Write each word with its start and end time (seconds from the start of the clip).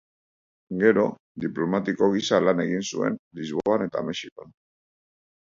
Gero, 0.83 1.03
diplomatiko 1.43 2.09
gisa 2.15 2.41
lan 2.47 2.63
egin 2.65 2.89
zuen 2.93 3.21
Lisboan 3.41 3.87
eta 3.89 4.07
Mexikon. 4.09 4.53